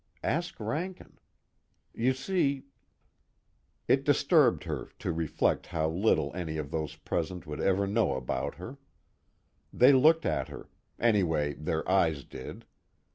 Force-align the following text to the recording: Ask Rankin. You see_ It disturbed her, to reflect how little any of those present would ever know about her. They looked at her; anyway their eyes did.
Ask 0.23 0.59
Rankin. 0.59 1.19
You 1.93 2.13
see_ 2.13 2.63
It 3.87 4.03
disturbed 4.03 4.63
her, 4.63 4.89
to 4.97 5.11
reflect 5.11 5.67
how 5.67 5.89
little 5.91 6.33
any 6.33 6.57
of 6.57 6.71
those 6.71 6.95
present 6.95 7.45
would 7.45 7.61
ever 7.61 7.85
know 7.85 8.15
about 8.15 8.55
her. 8.55 8.79
They 9.71 9.93
looked 9.93 10.25
at 10.25 10.47
her; 10.47 10.69
anyway 10.97 11.53
their 11.53 11.87
eyes 11.87 12.23
did. 12.23 12.65